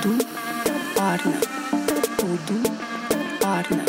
tudo 0.00 0.24
orna, 0.96 1.40
tudo 2.16 2.56
orna, 3.44 3.84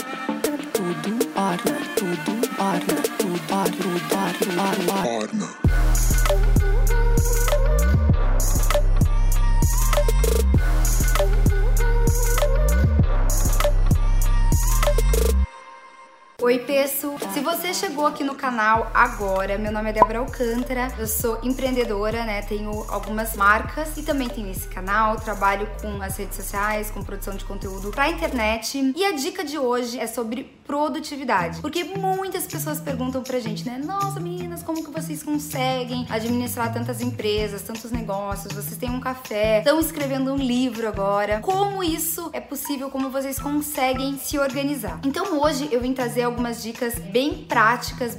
tudo 0.73 1.13
orna, 1.35 1.75
tudo 1.95 2.33
orna, 2.57 2.95
tudo 3.15 3.39
orna, 3.49 3.71
tudo 3.71 4.51
orna, 4.51 5.07
orna. 5.07 5.72
Chegou 17.73 18.05
aqui 18.05 18.23
no 18.23 18.35
canal 18.35 18.91
agora, 18.93 19.57
meu 19.57 19.71
nome 19.71 19.89
é 19.89 19.93
Débora 19.93 20.19
Alcântara, 20.19 20.93
eu 20.99 21.07
sou 21.07 21.39
empreendedora, 21.41 22.23
né? 22.23 22.43
Tenho 22.43 22.85
algumas 22.87 23.35
marcas 23.35 23.97
e 23.97 24.03
também 24.03 24.29
tenho 24.29 24.51
esse 24.51 24.67
canal, 24.67 25.15
trabalho 25.15 25.67
com 25.81 25.99
as 25.99 26.15
redes 26.17 26.35
sociais, 26.35 26.91
com 26.91 27.01
produção 27.01 27.35
de 27.35 27.43
conteúdo 27.43 27.89
pra 27.89 28.09
internet. 28.09 28.93
E 28.95 29.03
a 29.03 29.13
dica 29.13 29.43
de 29.43 29.57
hoje 29.57 29.99
é 29.99 30.05
sobre 30.05 30.43
produtividade, 30.67 31.59
porque 31.61 31.83
muitas 31.83 32.45
pessoas 32.45 32.79
perguntam 32.79 33.23
pra 33.23 33.39
gente, 33.39 33.65
né? 33.65 33.81
Nossa, 33.83 34.19
meninas, 34.19 34.61
como 34.61 34.83
que 34.83 34.91
vocês 34.91 35.23
conseguem 35.23 36.05
administrar 36.09 36.71
tantas 36.71 37.01
empresas, 37.01 37.63
tantos 37.63 37.91
negócios? 37.91 38.53
Vocês 38.53 38.77
têm 38.77 38.89
um 38.89 38.99
café, 38.99 39.57
estão 39.57 39.79
escrevendo 39.79 40.31
um 40.31 40.37
livro 40.37 40.87
agora. 40.87 41.39
Como 41.41 41.83
isso 41.83 42.29
é 42.33 42.39
possível? 42.39 42.89
Como 42.89 43.09
vocês 43.09 43.39
conseguem 43.39 44.17
se 44.17 44.37
organizar? 44.37 44.99
Então 45.03 45.41
hoje 45.41 45.67
eu 45.71 45.81
vim 45.81 45.93
trazer 45.93 46.21
algumas 46.21 46.61
dicas 46.61 46.95
bem 46.95 47.33
práticas, 47.33 47.62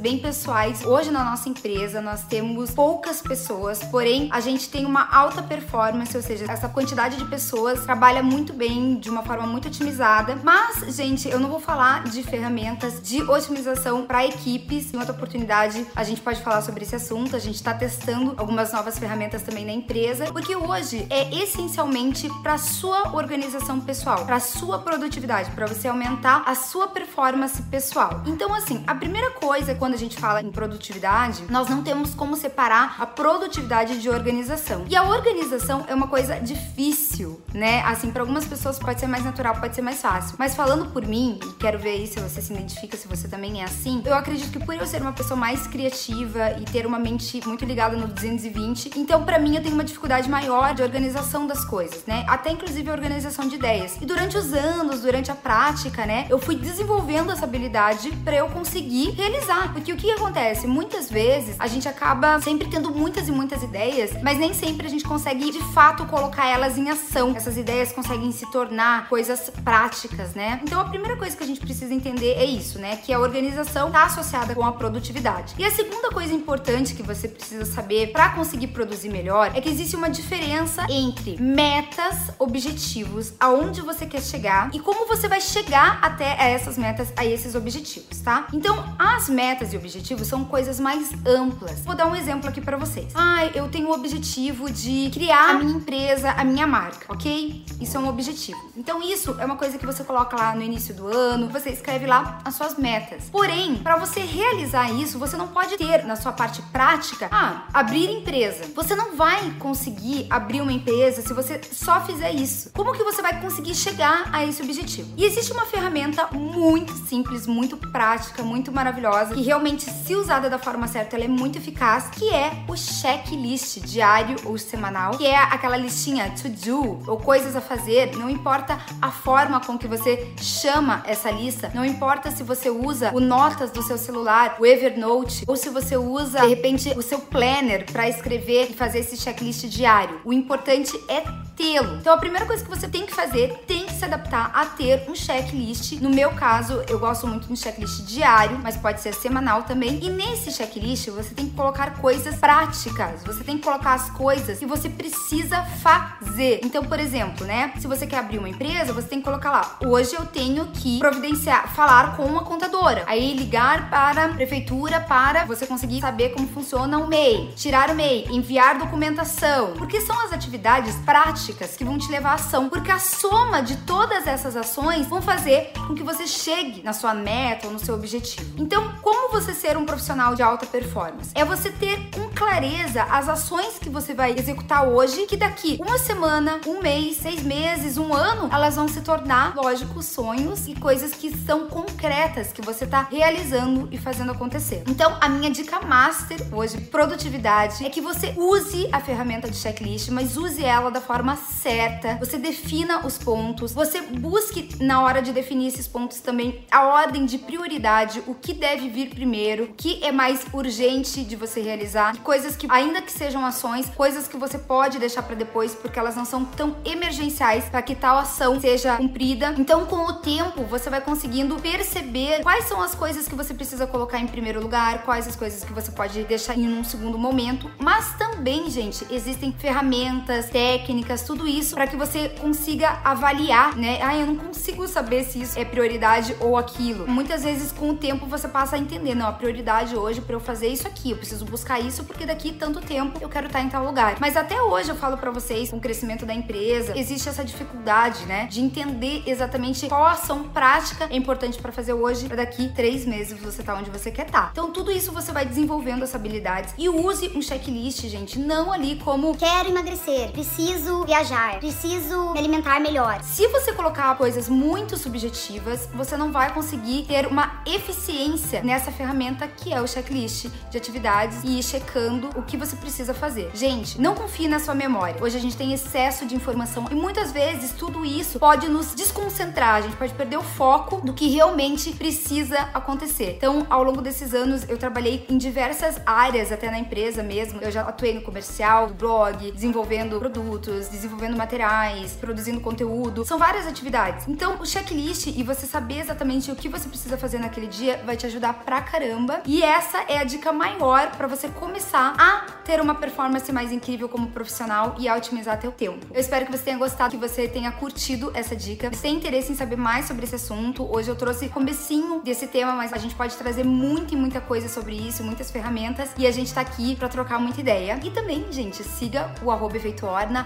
bem 0.00 0.18
pessoais. 0.18 0.84
Hoje 0.86 1.10
na 1.10 1.22
nossa 1.22 1.50
empresa 1.50 2.00
nós 2.00 2.24
temos 2.24 2.70
poucas 2.70 3.20
pessoas, 3.20 3.84
porém 3.84 4.28
a 4.32 4.40
gente 4.40 4.70
tem 4.70 4.86
uma 4.86 5.06
alta 5.14 5.42
performance, 5.42 6.16
ou 6.16 6.22
seja, 6.22 6.46
essa 6.48 6.66
quantidade 6.66 7.16
de 7.16 7.26
pessoas 7.26 7.84
trabalha 7.84 8.22
muito 8.22 8.54
bem, 8.54 8.98
de 8.98 9.10
uma 9.10 9.22
forma 9.22 9.46
muito 9.46 9.68
otimizada. 9.68 10.38
Mas, 10.42 10.96
gente, 10.96 11.28
eu 11.28 11.38
não 11.38 11.50
vou 11.50 11.60
falar 11.60 12.04
de 12.04 12.22
ferramentas 12.22 13.02
de 13.02 13.22
otimização 13.22 14.06
para 14.06 14.24
equipes. 14.24 14.94
Em 14.94 14.96
outra 14.96 15.12
oportunidade 15.12 15.86
a 15.94 16.04
gente 16.04 16.22
pode 16.22 16.40
falar 16.40 16.62
sobre 16.62 16.82
esse 16.84 16.96
assunto. 16.96 17.36
A 17.36 17.38
gente 17.38 17.56
está 17.56 17.74
testando 17.74 18.32
algumas 18.38 18.72
novas 18.72 18.98
ferramentas 18.98 19.42
também 19.42 19.66
na 19.66 19.72
empresa, 19.72 20.24
porque 20.32 20.56
hoje 20.56 21.06
é 21.10 21.34
essencialmente 21.42 22.30
para 22.42 22.56
sua 22.56 23.14
organização 23.14 23.78
pessoal, 23.78 24.24
para 24.24 24.40
sua 24.40 24.78
produtividade, 24.78 25.50
para 25.50 25.66
você 25.66 25.86
aumentar 25.86 26.44
a 26.46 26.54
sua 26.54 26.88
performance 26.88 27.60
pessoal. 27.64 28.22
Então, 28.26 28.54
assim, 28.54 28.82
a 28.86 28.94
primeira 28.94 29.33
coisa 29.34 29.74
quando 29.74 29.94
a 29.94 29.98
gente 29.98 30.16
fala 30.16 30.40
em 30.40 30.50
produtividade, 30.50 31.44
nós 31.50 31.68
não 31.68 31.82
temos 31.82 32.14
como 32.14 32.36
separar 32.36 32.96
a 32.98 33.06
produtividade 33.06 34.00
de 34.00 34.08
organização. 34.08 34.84
E 34.88 34.96
a 34.96 35.02
organização 35.02 35.84
é 35.88 35.94
uma 35.94 36.06
coisa 36.08 36.40
difícil, 36.40 37.40
né? 37.52 37.82
Assim, 37.82 38.10
para 38.10 38.22
algumas 38.22 38.46
pessoas 38.46 38.78
pode 38.78 39.00
ser 39.00 39.06
mais 39.06 39.24
natural, 39.24 39.56
pode 39.56 39.74
ser 39.74 39.82
mais 39.82 40.00
fácil. 40.00 40.36
Mas 40.38 40.54
falando 40.54 40.90
por 40.90 41.06
mim, 41.06 41.38
e 41.42 41.52
quero 41.54 41.78
ver 41.78 41.90
aí 41.90 42.06
se 42.06 42.18
você 42.20 42.40
se 42.40 42.52
identifica, 42.52 42.96
se 42.96 43.08
você 43.08 43.28
também 43.28 43.60
é 43.60 43.64
assim, 43.64 44.02
eu 44.04 44.14
acredito 44.14 44.50
que 44.50 44.64
por 44.64 44.74
eu 44.74 44.86
ser 44.86 45.02
uma 45.02 45.12
pessoa 45.12 45.38
mais 45.38 45.66
criativa 45.66 46.52
e 46.60 46.64
ter 46.64 46.86
uma 46.86 46.98
mente 46.98 47.46
muito 47.46 47.64
ligada 47.64 47.96
no 47.96 48.08
220, 48.08 48.98
então 48.98 49.24
para 49.24 49.38
mim 49.38 49.56
eu 49.56 49.62
tenho 49.62 49.74
uma 49.74 49.84
dificuldade 49.84 50.28
maior 50.28 50.74
de 50.74 50.82
organização 50.82 51.46
das 51.46 51.64
coisas, 51.64 52.04
né? 52.06 52.24
Até 52.28 52.50
inclusive 52.50 52.88
a 52.88 52.92
organização 52.92 53.46
de 53.48 53.56
ideias. 53.56 53.96
E 54.00 54.06
durante 54.06 54.36
os 54.36 54.52
anos, 54.52 55.02
durante 55.02 55.30
a 55.30 55.34
prática, 55.34 56.06
né, 56.06 56.26
eu 56.28 56.38
fui 56.38 56.56
desenvolvendo 56.56 57.32
essa 57.32 57.44
habilidade 57.44 58.10
para 58.24 58.36
eu 58.36 58.48
conseguir 58.48 59.14
realizar. 59.24 59.72
Porque 59.72 59.92
o 59.92 59.96
que 59.96 60.10
acontece? 60.10 60.66
Muitas 60.66 61.10
vezes 61.10 61.56
a 61.58 61.66
gente 61.66 61.88
acaba 61.88 62.40
sempre 62.40 62.68
tendo 62.68 62.90
muitas 62.90 63.28
e 63.28 63.32
muitas 63.32 63.62
ideias, 63.62 64.10
mas 64.22 64.38
nem 64.38 64.52
sempre 64.52 64.86
a 64.86 64.90
gente 64.90 65.04
consegue 65.04 65.50
de 65.50 65.60
fato 65.72 66.06
colocar 66.06 66.46
elas 66.46 66.76
em 66.76 66.90
ação. 66.90 67.34
Essas 67.34 67.56
ideias 67.56 67.92
conseguem 67.92 68.30
se 68.32 68.50
tornar 68.50 69.08
coisas 69.08 69.50
práticas, 69.64 70.34
né? 70.34 70.60
Então 70.62 70.80
a 70.80 70.84
primeira 70.84 71.16
coisa 71.16 71.36
que 71.36 71.42
a 71.42 71.46
gente 71.46 71.60
precisa 71.60 71.92
entender 71.92 72.34
é 72.34 72.44
isso, 72.44 72.78
né? 72.78 72.96
Que 72.96 73.12
a 73.12 73.18
organização 73.18 73.88
está 73.88 74.04
associada 74.04 74.54
com 74.54 74.64
a 74.64 74.72
produtividade. 74.72 75.54
E 75.58 75.64
a 75.64 75.70
segunda 75.70 76.10
coisa 76.10 76.32
importante 76.32 76.94
que 76.94 77.02
você 77.02 77.28
precisa 77.28 77.64
saber 77.64 78.12
para 78.12 78.30
conseguir 78.30 78.68
produzir 78.68 79.08
melhor 79.08 79.52
é 79.54 79.60
que 79.60 79.68
existe 79.68 79.96
uma 79.96 80.10
diferença 80.10 80.86
entre 80.90 81.40
metas, 81.40 82.30
objetivos, 82.38 83.32
aonde 83.40 83.80
você 83.80 84.06
quer 84.06 84.22
chegar 84.22 84.70
e 84.72 84.80
como 84.80 85.06
você 85.06 85.28
vai 85.28 85.40
chegar 85.40 85.98
até 86.02 86.36
essas 86.52 86.76
metas, 86.76 87.12
a 87.16 87.24
esses 87.24 87.54
objetivos, 87.54 88.20
tá? 88.20 88.46
Então, 88.52 88.84
as 89.14 89.28
metas 89.28 89.72
e 89.72 89.76
objetivos 89.76 90.26
são 90.26 90.44
coisas 90.44 90.80
mais 90.80 91.12
amplas. 91.24 91.80
Vou 91.84 91.94
dar 91.94 92.06
um 92.06 92.16
exemplo 92.16 92.48
aqui 92.48 92.60
para 92.60 92.76
vocês. 92.76 93.12
Ah, 93.14 93.46
eu 93.54 93.68
tenho 93.68 93.88
o 93.88 93.92
objetivo 93.92 94.68
de 94.68 95.08
criar 95.12 95.50
a 95.50 95.54
minha 95.54 95.76
empresa, 95.76 96.32
a 96.32 96.44
minha 96.44 96.66
marca, 96.66 97.06
ok? 97.08 97.64
Isso 97.80 97.96
é 97.96 98.00
um 98.00 98.08
objetivo. 98.08 98.58
Então, 98.76 99.00
isso 99.00 99.36
é 99.38 99.44
uma 99.44 99.56
coisa 99.56 99.78
que 99.78 99.86
você 99.86 100.02
coloca 100.02 100.36
lá 100.36 100.54
no 100.54 100.62
início 100.62 100.92
do 100.92 101.06
ano, 101.06 101.48
você 101.48 101.70
escreve 101.70 102.06
lá 102.06 102.40
as 102.44 102.54
suas 102.54 102.76
metas. 102.76 103.30
Porém, 103.30 103.76
para 103.76 103.96
você 103.96 104.20
realizar 104.20 104.90
isso, 104.90 105.16
você 105.16 105.36
não 105.36 105.48
pode 105.48 105.76
ter 105.76 106.04
na 106.04 106.16
sua 106.16 106.32
parte 106.32 106.60
prática, 106.72 107.28
ah, 107.30 107.64
abrir 107.72 108.10
empresa. 108.10 108.64
Você 108.74 108.96
não 108.96 109.14
vai 109.14 109.52
conseguir 109.60 110.26
abrir 110.28 110.60
uma 110.60 110.72
empresa 110.72 111.22
se 111.22 111.32
você 111.32 111.60
só 111.70 112.00
fizer 112.00 112.32
isso. 112.32 112.70
Como 112.72 112.92
que 112.92 113.04
você 113.04 113.22
vai 113.22 113.40
conseguir 113.40 113.76
chegar 113.76 114.28
a 114.32 114.44
esse 114.44 114.60
objetivo? 114.60 115.12
E 115.16 115.24
existe 115.24 115.52
uma 115.52 115.66
ferramenta 115.66 116.28
muito 116.32 116.92
simples, 117.06 117.46
muito 117.46 117.76
prática, 117.76 118.42
muito 118.42 118.72
maravilhosa, 118.72 118.93
que 119.34 119.42
realmente, 119.42 119.84
se 119.84 120.14
usada 120.14 120.48
da 120.48 120.58
forma 120.58 120.86
certa, 120.86 121.16
ela 121.16 121.24
é 121.24 121.28
muito 121.28 121.58
eficaz, 121.58 122.08
que 122.10 122.32
é 122.32 122.52
o 122.68 122.76
checklist 122.76 123.80
diário 123.80 124.36
ou 124.44 124.56
semanal, 124.58 125.16
que 125.16 125.26
é 125.26 125.36
aquela 125.36 125.76
listinha 125.76 126.30
to 126.30 126.48
do 126.48 127.02
ou 127.10 127.18
coisas 127.18 127.56
a 127.56 127.60
fazer, 127.60 128.16
não 128.16 128.30
importa 128.30 128.78
a 129.00 129.10
forma 129.10 129.60
com 129.60 129.78
que 129.78 129.86
você 129.86 130.32
chama 130.40 131.02
essa 131.06 131.30
lista, 131.30 131.70
não 131.74 131.84
importa 131.84 132.30
se 132.30 132.42
você 132.42 132.70
usa 132.70 133.10
o 133.14 133.20
notas 133.20 133.70
do 133.70 133.82
seu 133.82 133.98
celular, 133.98 134.56
o 134.58 134.66
Evernote, 134.66 135.44
ou 135.46 135.56
se 135.56 135.68
você 135.68 135.96
usa 135.96 136.40
de 136.40 136.46
repente 136.46 136.90
o 136.96 137.02
seu 137.02 137.18
planner 137.18 137.90
para 137.90 138.08
escrever 138.08 138.70
e 138.70 138.74
fazer 138.74 139.00
esse 139.00 139.16
checklist 139.16 139.64
diário. 139.66 140.20
O 140.24 140.32
importante 140.32 140.92
é 141.08 141.22
tê-lo. 141.64 141.96
Então 141.96 142.12
a 142.12 142.18
primeira 142.18 142.44
coisa 142.44 142.62
que 142.62 142.68
você 142.68 142.86
tem 142.86 143.06
que 143.06 143.14
fazer 143.14 143.64
tem 143.66 143.86
que 143.86 143.92
se 143.94 144.04
adaptar 144.04 144.50
a 144.54 144.66
ter 144.66 145.08
um 145.08 145.14
checklist. 145.14 145.92
No 145.92 146.10
meu 146.10 146.30
caso, 146.32 146.84
eu 146.88 146.98
gosto 146.98 147.26
muito 147.26 147.46
de 147.46 147.52
um 147.54 147.56
checklist 147.56 148.02
diário, 148.02 148.58
mas 148.62 148.76
pode 148.76 149.00
ser 149.00 149.14
semanal 149.14 149.62
também. 149.62 149.98
E 150.04 150.10
nesse 150.10 150.52
checklist 150.52 151.08
você 151.08 151.34
tem 151.34 151.48
que 151.48 151.56
colocar 151.56 151.98
coisas 152.02 152.36
práticas. 152.36 153.24
Você 153.24 153.42
tem 153.42 153.56
que 153.56 153.64
colocar 153.64 153.94
as 153.94 154.10
coisas 154.10 154.58
que 154.58 154.66
você 154.66 154.90
precisa 154.90 155.62
fazer. 155.82 156.60
Então, 156.62 156.84
por 156.84 157.00
exemplo, 157.00 157.46
né? 157.46 157.72
Se 157.78 157.86
você 157.86 158.06
quer 158.06 158.18
abrir 158.18 158.38
uma 158.38 158.48
empresa, 158.48 158.92
você 158.92 159.08
tem 159.08 159.20
que 159.20 159.24
colocar 159.24 159.50
lá: 159.50 159.78
hoje 159.86 160.14
eu 160.14 160.26
tenho 160.26 160.66
que 160.66 160.98
providenciar, 160.98 161.74
falar 161.74 162.14
com 162.14 162.24
uma 162.24 162.42
contadora. 162.44 163.04
Aí 163.06 163.32
ligar 163.32 163.88
para 163.88 164.26
a 164.26 164.28
prefeitura 164.28 165.00
para 165.00 165.46
você 165.46 165.66
conseguir 165.66 166.02
saber 166.02 166.30
como 166.30 166.46
funciona 166.46 166.98
o 166.98 167.08
MEI, 167.08 167.52
tirar 167.56 167.88
o 167.88 167.94
MEI, 167.94 168.26
enviar 168.30 168.78
documentação. 168.78 169.72
Porque 169.78 170.00
são 170.02 170.20
as 170.26 170.32
atividades 170.32 170.94
práticas 170.96 171.53
que 171.54 171.84
vão 171.84 171.98
te 171.98 172.10
levar 172.10 172.30
à 172.30 172.34
ação, 172.34 172.68
porque 172.68 172.90
a 172.90 172.98
soma 172.98 173.62
de 173.62 173.76
todas 173.78 174.26
essas 174.26 174.56
ações 174.56 175.06
vão 175.06 175.22
fazer 175.22 175.72
com 175.86 175.94
que 175.94 176.02
você 176.02 176.26
chegue 176.26 176.82
na 176.82 176.92
sua 176.92 177.14
meta 177.14 177.66
ou 177.66 177.72
no 177.72 177.78
seu 177.78 177.94
objetivo. 177.94 178.62
Então, 178.62 178.92
como 179.02 179.30
você 179.30 179.54
ser 179.54 179.76
um 179.76 179.86
profissional 179.86 180.34
de 180.34 180.42
alta 180.42 180.66
performance? 180.66 181.30
É 181.34 181.44
você 181.44 181.70
ter 181.70 182.10
com 182.10 182.28
clareza 182.30 183.02
as 183.04 183.28
ações 183.28 183.78
que 183.78 183.88
você 183.88 184.14
vai 184.14 184.34
executar 184.36 184.88
hoje, 184.88 185.26
que 185.26 185.36
daqui 185.36 185.78
uma 185.80 185.98
semana, 185.98 186.60
um 186.66 186.80
mês, 186.80 187.18
seis 187.18 187.42
meses, 187.42 187.96
um 187.96 188.12
ano, 188.12 188.48
elas 188.52 188.76
vão 188.76 188.88
se 188.88 189.00
tornar, 189.00 189.54
lógico, 189.54 190.02
sonhos 190.02 190.66
e 190.66 190.74
coisas 190.74 191.12
que 191.12 191.36
são 191.44 191.68
concretas 191.68 192.52
que 192.52 192.62
você 192.62 192.84
está 192.84 193.02
realizando 193.10 193.88
e 193.90 193.98
fazendo 193.98 194.32
acontecer. 194.32 194.82
Então, 194.88 195.16
a 195.20 195.28
minha 195.28 195.50
dica 195.50 195.80
master 195.80 196.38
hoje, 196.52 196.78
produtividade, 196.78 197.84
é 197.84 197.90
que 197.90 198.00
você 198.00 198.34
use 198.36 198.88
a 198.92 199.00
ferramenta 199.00 199.48
de 199.50 199.56
checklist, 199.56 200.08
mas 200.10 200.36
use 200.36 200.64
ela 200.64 200.90
da 200.90 201.00
forma 201.00 201.33
certa. 201.36 202.16
Você 202.16 202.38
defina 202.38 203.06
os 203.06 203.18
pontos, 203.18 203.72
você 203.72 204.00
busque 204.00 204.68
na 204.80 205.02
hora 205.02 205.20
de 205.20 205.32
definir 205.32 205.68
esses 205.68 205.86
pontos 205.86 206.20
também 206.20 206.64
a 206.70 206.86
ordem 206.86 207.24
de 207.24 207.38
prioridade, 207.38 208.22
o 208.26 208.34
que 208.34 208.52
deve 208.52 208.88
vir 208.88 209.10
primeiro, 209.10 209.64
o 209.64 209.74
que 209.74 210.04
é 210.04 210.12
mais 210.12 210.46
urgente 210.52 211.22
de 211.24 211.36
você 211.36 211.60
realizar, 211.60 212.16
coisas 212.18 212.56
que 212.56 212.66
ainda 212.70 213.02
que 213.02 213.12
sejam 213.12 213.44
ações, 213.44 213.88
coisas 213.90 214.28
que 214.28 214.36
você 214.36 214.58
pode 214.58 214.98
deixar 214.98 215.22
para 215.22 215.34
depois 215.34 215.74
porque 215.74 215.98
elas 215.98 216.16
não 216.16 216.24
são 216.24 216.44
tão 216.44 216.76
emergenciais 216.84 217.64
para 217.64 217.82
que 217.82 217.94
tal 217.94 218.18
ação 218.18 218.60
seja 218.60 218.96
cumprida. 218.96 219.54
Então, 219.58 219.86
com 219.86 220.04
o 220.06 220.14
tempo, 220.14 220.64
você 220.64 220.90
vai 220.90 221.00
conseguindo 221.00 221.56
perceber 221.56 222.42
quais 222.42 222.64
são 222.64 222.80
as 222.80 222.94
coisas 222.94 223.28
que 223.28 223.34
você 223.34 223.54
precisa 223.54 223.86
colocar 223.86 224.18
em 224.18 224.26
primeiro 224.26 224.60
lugar, 224.60 225.02
quais 225.02 225.26
as 225.26 225.36
coisas 225.36 225.64
que 225.64 225.72
você 225.72 225.90
pode 225.90 226.22
deixar 226.24 226.56
em 226.56 226.66
um 226.68 226.84
segundo 226.84 227.18
momento, 227.18 227.70
mas 227.78 228.14
também, 228.16 228.70
gente, 228.70 229.06
existem 229.10 229.52
ferramentas, 229.52 230.50
técnicas, 230.50 231.22
tudo 231.24 231.46
isso 231.46 231.74
para 231.74 231.86
que 231.86 231.96
você 231.96 232.28
consiga 232.28 233.00
avaliar 233.04 233.74
né? 233.76 233.98
Ah, 234.02 234.16
eu 234.16 234.26
não 234.26 234.36
consigo 234.36 234.86
saber 234.86 235.24
se 235.24 235.40
isso 235.40 235.58
é 235.58 235.64
prioridade 235.64 236.34
ou 236.40 236.56
aquilo. 236.56 237.06
Muitas 237.06 237.44
vezes, 237.44 237.72
com 237.72 237.90
o 237.90 237.94
tempo, 237.94 238.26
você 238.26 238.48
passa 238.48 238.76
a 238.76 238.78
entender, 238.78 239.14
não, 239.14 239.26
a 239.26 239.32
prioridade 239.32 239.96
hoje 239.96 240.20
para 240.20 240.34
eu 240.34 240.40
fazer 240.40 240.68
isso 240.68 240.86
aqui, 240.86 241.10
eu 241.10 241.16
preciso 241.16 241.44
buscar 241.44 241.80
isso 241.80 242.04
porque 242.04 242.26
daqui 242.26 242.52
tanto 242.52 242.80
tempo 242.80 243.18
eu 243.20 243.28
quero 243.28 243.46
estar 243.46 243.60
em 243.60 243.68
tal 243.68 243.84
lugar. 243.84 244.16
Mas 244.20 244.36
até 244.36 244.60
hoje 244.62 244.90
eu 244.90 244.96
falo 244.96 245.16
para 245.16 245.30
vocês, 245.30 245.70
com 245.70 245.76
o 245.76 245.80
crescimento 245.80 246.26
da 246.26 246.34
empresa, 246.34 246.96
existe 246.96 247.28
essa 247.28 247.44
dificuldade, 247.44 248.24
né, 248.26 248.46
de 248.50 248.60
entender 248.60 249.22
exatamente 249.26 249.86
qual 249.88 250.04
ação 250.04 250.44
prática 250.44 251.06
é 251.10 251.16
importante 251.16 251.60
para 251.60 251.72
fazer 251.72 251.92
hoje, 251.92 252.26
para 252.26 252.36
daqui 252.36 252.68
três 252.68 253.06
meses 253.06 253.38
você 253.40 253.62
tá 253.62 253.74
onde 253.74 253.90
você 253.90 254.10
quer 254.10 254.26
estar. 254.26 254.34
Tá. 254.34 254.48
Então, 254.52 254.70
tudo 254.70 254.90
isso 254.90 255.12
você 255.12 255.32
vai 255.32 255.44
desenvolvendo 255.46 256.02
essa 256.02 256.16
habilidades 256.16 256.74
e 256.78 256.88
use 256.88 257.30
um 257.34 257.42
checklist, 257.42 258.06
gente, 258.06 258.38
não 258.38 258.72
ali 258.72 258.96
como 258.96 259.36
quero 259.36 259.68
emagrecer, 259.68 260.30
preciso 260.32 261.04
viajar, 261.14 261.60
preciso 261.60 262.32
me 262.32 262.40
alimentar 262.40 262.80
melhor. 262.80 263.22
Se 263.22 263.46
você 263.46 263.72
colocar 263.72 264.16
coisas 264.16 264.48
muito 264.48 264.96
subjetivas, 264.96 265.88
você 265.94 266.16
não 266.16 266.32
vai 266.32 266.52
conseguir 266.52 267.04
ter 267.04 267.28
uma 267.28 267.62
eficiência 267.64 268.64
nessa 268.64 268.90
ferramenta 268.90 269.46
que 269.46 269.72
é 269.72 269.80
o 269.80 269.86
checklist 269.86 270.46
de 270.68 270.76
atividades 270.76 271.44
e 271.44 271.60
ir 271.60 271.62
checando 271.62 272.30
o 272.36 272.42
que 272.42 272.56
você 272.56 272.74
precisa 272.74 273.14
fazer. 273.14 273.48
Gente, 273.54 274.00
não 274.00 274.16
confie 274.16 274.48
na 274.48 274.58
sua 274.58 274.74
memória. 274.74 275.22
Hoje 275.22 275.36
a 275.36 275.40
gente 275.40 275.56
tem 275.56 275.72
excesso 275.72 276.26
de 276.26 276.34
informação 276.34 276.88
e 276.90 276.96
muitas 276.96 277.30
vezes 277.30 277.70
tudo 277.70 278.04
isso 278.04 278.40
pode 278.40 278.68
nos 278.68 278.92
desconcentrar, 278.92 279.76
a 279.76 279.80
gente 279.82 279.94
pode 279.94 280.12
perder 280.14 280.38
o 280.38 280.42
foco 280.42 281.00
do 281.00 281.12
que 281.12 281.28
realmente 281.28 281.92
precisa 281.92 282.58
acontecer. 282.74 283.34
Então, 283.36 283.64
ao 283.70 283.84
longo 283.84 284.02
desses 284.02 284.34
anos, 284.34 284.68
eu 284.68 284.76
trabalhei 284.76 285.24
em 285.28 285.38
diversas 285.38 286.00
áreas, 286.04 286.50
até 286.50 286.68
na 286.68 286.78
empresa 286.80 287.22
mesmo. 287.22 287.60
Eu 287.60 287.70
já 287.70 287.82
atuei 287.82 288.14
no 288.14 288.22
comercial, 288.22 288.88
do 288.88 288.94
blog, 288.94 289.52
desenvolvendo 289.52 290.18
produtos, 290.18 290.88
materiais, 291.36 292.12
produzindo 292.12 292.60
conteúdo. 292.60 293.24
São 293.24 293.38
várias 293.38 293.66
atividades. 293.66 294.26
Então, 294.28 294.56
o 294.60 294.66
checklist 294.66 295.26
e 295.26 295.42
você 295.42 295.66
saber 295.66 296.00
exatamente 296.00 296.50
o 296.50 296.56
que 296.56 296.68
você 296.68 296.88
precisa 296.88 297.16
fazer 297.16 297.38
naquele 297.38 297.66
dia 297.66 298.02
vai 298.04 298.16
te 298.16 298.26
ajudar 298.26 298.54
pra 298.54 298.80
caramba. 298.80 299.40
E 299.46 299.62
essa 299.62 299.98
é 300.08 300.18
a 300.18 300.24
dica 300.24 300.52
maior 300.52 301.10
para 301.12 301.26
você 301.26 301.48
começar 301.48 302.14
a 302.18 302.46
ter 302.64 302.80
uma 302.80 302.94
performance 302.94 303.50
mais 303.52 303.72
incrível 303.72 304.08
como 304.08 304.28
profissional 304.28 304.94
e 304.98 305.08
a 305.08 305.14
otimizar 305.16 305.58
teu 305.58 305.72
tempo. 305.72 306.06
Eu 306.12 306.20
espero 306.20 306.46
que 306.46 306.52
você 306.52 306.64
tenha 306.64 306.78
gostado, 306.78 307.12
que 307.12 307.16
você 307.16 307.46
tenha 307.48 307.70
curtido 307.72 308.30
essa 308.34 308.56
dica. 308.56 308.92
Se 308.92 309.02
tem 309.02 309.16
interesse 309.16 309.52
em 309.52 309.54
saber 309.54 309.76
mais 309.76 310.06
sobre 310.06 310.24
esse 310.24 310.34
assunto, 310.34 310.84
hoje 310.90 311.10
eu 311.10 311.16
trouxe 311.16 311.48
comecinho 311.48 312.20
desse 312.22 312.46
tema, 312.46 312.72
mas 312.72 312.92
a 312.92 312.98
gente 312.98 313.14
pode 313.14 313.36
trazer 313.36 313.64
muita 313.64 314.14
e 314.14 314.16
muita 314.16 314.40
coisa 314.40 314.68
sobre 314.68 314.94
isso, 314.94 315.22
muitas 315.22 315.50
ferramentas 315.50 316.10
e 316.16 316.26
a 316.26 316.30
gente 316.30 316.52
tá 316.52 316.60
aqui 316.60 316.96
para 316.96 317.08
trocar 317.08 317.38
muita 317.38 317.60
ideia. 317.60 317.98
E 318.02 318.10
também, 318.10 318.46
gente, 318.50 318.82
siga 318.82 319.32
o 319.42 319.50
arroba 319.50 319.76
Efeitoorna, 319.76 320.44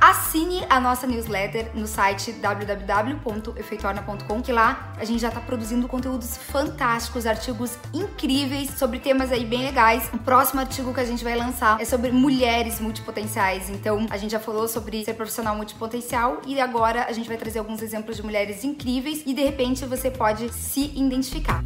assine 0.48 0.66
a 0.68 0.80
nossa 0.80 1.06
newsletter 1.06 1.70
no 1.74 1.86
site 1.86 2.32
www.efeitorna.com, 2.32 4.42
que 4.42 4.50
lá 4.50 4.92
a 4.98 5.04
gente 5.04 5.20
já 5.20 5.30
tá 5.30 5.40
produzindo 5.40 5.86
conteúdos 5.86 6.36
fantásticos, 6.36 7.24
artigos 7.26 7.78
incríveis 7.92 8.70
sobre 8.70 8.98
temas 8.98 9.30
aí 9.30 9.44
bem 9.44 9.62
legais. 9.62 10.08
O 10.12 10.18
próximo 10.18 10.60
artigo 10.60 10.92
que 10.94 11.00
a 11.00 11.04
gente 11.04 11.22
vai 11.22 11.36
lançar 11.36 11.80
é 11.80 11.84
sobre 11.84 12.10
mulheres 12.10 12.80
multipotenciais. 12.80 13.68
Então, 13.68 14.06
a 14.10 14.16
gente 14.16 14.32
já 14.32 14.40
falou 14.40 14.66
sobre 14.66 15.04
ser 15.04 15.12
profissional 15.14 15.54
multipotencial 15.54 16.40
e 16.46 16.58
agora 16.60 17.04
a 17.04 17.12
gente 17.12 17.28
vai 17.28 17.36
trazer 17.36 17.58
alguns 17.58 17.82
exemplos 17.82 18.16
de 18.16 18.22
mulheres 18.22 18.64
incríveis 18.64 19.22
e 19.26 19.34
de 19.34 19.42
repente 19.42 19.84
você 19.84 20.10
pode 20.10 20.50
se 20.52 20.92
identificar. 20.96 21.62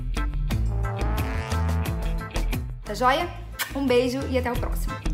Tá 2.85 2.95
joia? 2.95 3.29
Um 3.75 3.87
beijo 3.87 4.19
e 4.29 4.37
até 4.37 4.51
o 4.51 4.59
próximo. 4.59 5.12